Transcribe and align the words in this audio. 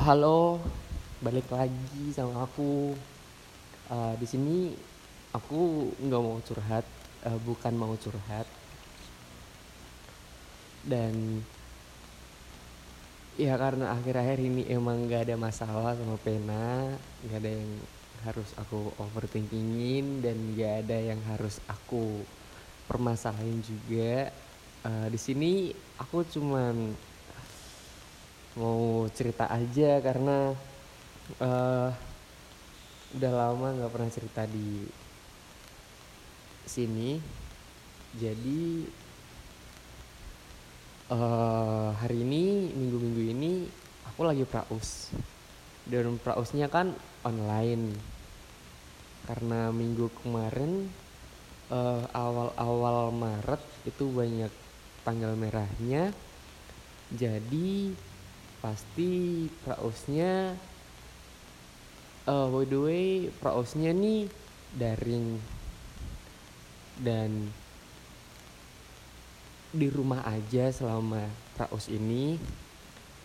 halo, 0.00 0.56
balik 1.20 1.44
lagi 1.52 2.08
sama 2.16 2.48
aku. 2.48 2.96
Eh, 3.92 4.14
di 4.16 4.24
sini 4.24 4.72
aku 5.36 5.92
nggak 6.00 6.22
mau 6.24 6.40
curhat, 6.40 6.88
eh, 7.28 7.38
bukan 7.44 7.76
mau 7.76 7.92
curhat. 8.00 8.48
Dan 10.88 11.44
ya 13.36 13.60
karena 13.60 13.92
akhir-akhir 13.92 14.40
ini 14.40 14.64
emang 14.72 15.04
nggak 15.04 15.28
ada 15.28 15.36
masalah 15.36 15.92
sama 15.92 16.16
pena, 16.24 16.96
nggak 17.28 17.40
ada 17.44 17.50
yang 17.60 17.72
harus 18.24 18.48
aku 18.56 18.96
overthinkingin 19.04 20.24
dan 20.24 20.36
nggak 20.56 20.88
ada 20.88 20.96
yang 21.12 21.20
harus 21.28 21.60
aku 21.68 22.24
permasalahin 22.88 23.60
juga. 23.60 24.32
Eh, 24.80 25.06
di 25.12 25.20
sini 25.20 25.76
aku 26.00 26.24
cuman 26.24 26.88
mau 28.60 29.08
cerita 29.16 29.48
aja 29.48 30.04
karena 30.04 30.52
eh 31.40 31.90
udah 33.16 33.32
lama 33.32 33.66
nggak 33.80 33.92
pernah 33.96 34.10
cerita 34.12 34.44
di 34.44 34.84
sini. 36.68 37.16
Jadi 38.20 38.84
eh 41.10 41.88
hari 41.96 42.18
ini 42.20 42.68
minggu-minggu 42.76 43.22
ini 43.32 43.52
aku 44.12 44.28
lagi 44.28 44.44
praus. 44.44 45.08
Dan 45.88 46.20
prausnya 46.20 46.68
kan 46.68 46.92
online. 47.24 47.96
Karena 49.24 49.72
minggu 49.72 50.10
kemarin 50.20 50.90
eh, 51.72 52.04
awal-awal 52.12 53.10
Maret 53.14 53.62
itu 53.88 54.04
banyak 54.10 54.52
tanggal 55.02 55.32
merahnya. 55.34 56.12
Jadi 57.10 57.90
pasti 58.60 59.48
prausnya 59.64 60.52
eh 62.28 62.46
by 62.52 62.64
the 62.68 62.78
way 62.78 63.06
prausnya 63.40 63.90
nih 63.96 64.28
daring. 64.76 65.40
Dan 67.00 67.48
di 69.72 69.88
rumah 69.88 70.20
aja 70.28 70.68
selama 70.68 71.24
praus 71.56 71.88
ini. 71.88 72.36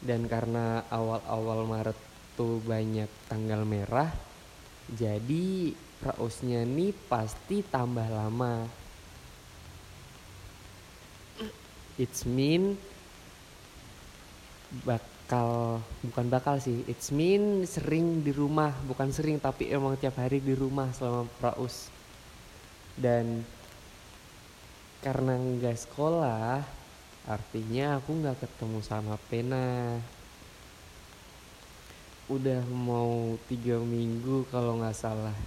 Dan 0.00 0.26
karena 0.26 0.82
awal-awal 0.88 1.68
Maret 1.68 1.98
tuh 2.32 2.56
banyak 2.64 3.08
tanggal 3.28 3.68
merah 3.68 4.08
jadi 4.90 5.70
prausnya 6.02 6.66
nih 6.66 6.90
pasti 7.06 7.62
tambah 7.62 8.10
lama. 8.10 8.66
It's 11.94 12.26
mean 12.26 12.74
bakal 15.30 15.78
bukan 16.02 16.26
bakal 16.26 16.58
sih 16.58 16.82
it's 16.90 17.14
mean 17.14 17.62
sering 17.62 18.26
di 18.26 18.34
rumah 18.34 18.74
bukan 18.82 19.14
sering 19.14 19.38
tapi 19.38 19.70
emang 19.70 19.94
tiap 19.94 20.18
hari 20.18 20.42
di 20.42 20.58
rumah 20.58 20.90
selama 20.90 21.30
praus. 21.38 21.86
Dan 22.98 23.46
karena 24.98 25.38
nggak 25.38 25.86
sekolah 25.86 26.66
artinya 27.30 28.02
aku 28.02 28.10
nggak 28.10 28.42
ketemu 28.42 28.78
sama 28.82 29.14
pena. 29.30 30.02
Udah 32.26 32.66
mau 32.66 33.38
tiga 33.46 33.78
minggu 33.78 34.50
kalau 34.50 34.82
nggak 34.82 34.98
salah. 34.98 35.38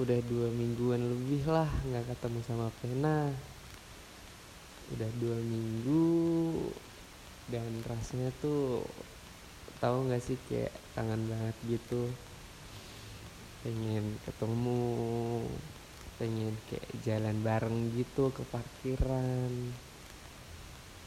Udah 0.00 0.24
dua 0.24 0.48
mingguan 0.56 1.04
lebih 1.04 1.44
lah 1.44 1.68
nggak 1.84 2.16
ketemu 2.16 2.40
sama 2.48 2.72
pena. 2.80 3.28
Udah 4.88 5.10
dua 5.20 5.36
minggu 5.36 6.08
dan 7.46 7.70
rasanya 7.86 8.34
tuh 8.42 8.82
tahu 9.78 10.10
nggak 10.10 10.22
sih 10.22 10.38
kayak 10.50 10.74
kangen 10.98 11.30
banget 11.30 11.56
gitu. 11.66 12.10
Pengen 13.62 14.18
ketemu 14.26 14.82
pengen 16.16 16.54
kayak 16.72 16.88
jalan 17.04 17.36
bareng 17.44 17.78
gitu 17.94 18.34
ke 18.34 18.42
parkiran. 18.50 19.52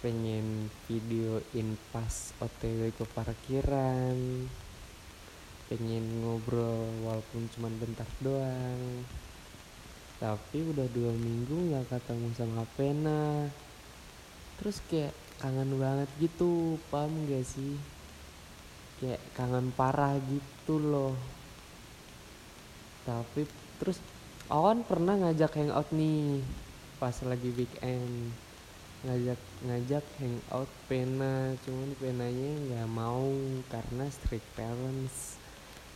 Pengen 0.00 0.72
videoin 0.88 1.78
pas 1.92 2.34
otw 2.40 2.90
ke 2.92 3.04
parkiran. 3.12 4.16
Pengen 5.68 6.04
ngobrol 6.24 6.88
walaupun 7.04 7.48
cuma 7.56 7.68
bentar 7.76 8.08
doang. 8.24 9.04
Tapi 10.16 10.58
udah 10.64 10.86
dua 10.94 11.12
minggu 11.12 11.72
nggak 11.72 11.92
ketemu 11.92 12.28
sama 12.38 12.62
pena 12.78 13.50
terus 14.62 14.78
kayak 14.86 15.10
kangen 15.42 15.74
banget 15.74 16.06
gitu 16.22 16.78
paham 16.86 17.10
gak 17.26 17.42
sih? 17.42 17.74
Kayak 19.02 19.18
kangen 19.34 19.74
parah 19.74 20.14
gitu 20.30 20.78
loh. 20.78 21.18
Tapi 23.02 23.50
terus 23.82 23.98
awan 24.46 24.86
pernah 24.86 25.18
ngajak 25.18 25.58
hangout 25.58 25.90
nih 25.90 26.38
pas 27.02 27.18
lagi 27.26 27.50
weekend. 27.58 28.30
Ngajak 29.02 29.40
ngajak 29.66 30.06
hangout 30.22 30.70
pena 30.86 31.58
cuman 31.66 31.90
penanya 31.98 32.50
nggak 32.70 32.88
mau 32.94 33.26
karena 33.66 34.06
strict 34.14 34.46
parents. 34.54 35.42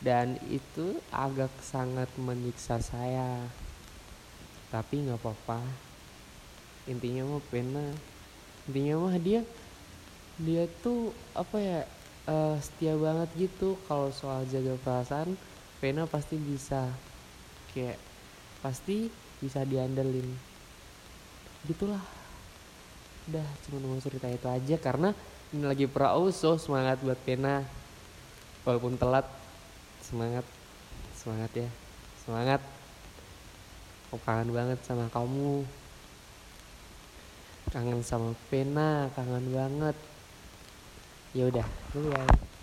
Dan 0.00 0.40
itu 0.48 0.96
agak 1.12 1.52
sangat 1.60 2.08
menyiksa 2.16 2.80
saya. 2.80 3.44
Tapi 4.72 5.04
nggak 5.04 5.20
apa-apa. 5.20 5.60
Intinya 6.88 7.28
mau 7.28 7.44
pena 7.52 7.92
intinya 8.68 9.08
mah 9.08 9.16
dia 9.20 9.44
dia 10.40 10.66
tuh 10.82 11.14
apa 11.36 11.56
ya 11.62 11.80
uh, 12.26 12.56
setia 12.58 12.98
banget 12.98 13.28
gitu 13.36 13.78
kalau 13.86 14.10
soal 14.10 14.42
jaga 14.48 14.74
perasaan. 14.82 15.36
Vena 15.78 16.08
pasti 16.08 16.40
bisa 16.40 16.88
kayak 17.76 18.00
pasti 18.64 19.12
bisa 19.38 19.62
diandelin. 19.68 20.26
Gitulah. 21.68 22.00
Udah 23.28 23.44
cuma 23.64 23.80
mau 23.84 24.00
cerita 24.00 24.28
itu 24.28 24.48
aja 24.48 24.76
karena 24.80 25.12
ini 25.52 25.64
lagi 25.64 25.84
prau 25.88 26.28
so 26.32 26.56
semangat 26.56 27.00
buat 27.04 27.20
Vena. 27.22 27.62
Walaupun 28.64 28.96
telat 28.96 29.28
semangat 30.00 30.44
semangat 31.12 31.52
ya 31.52 31.68
semangat. 32.24 32.60
Aku 34.08 34.22
kangen 34.24 34.54
banget 34.54 34.78
sama 34.86 35.10
kamu 35.10 35.66
kangen 37.74 38.06
sama 38.06 38.38
pena 38.46 39.10
kangen 39.18 39.50
banget. 39.50 39.98
Ya 41.34 41.50
udah 41.50 41.66
bye 41.90 42.53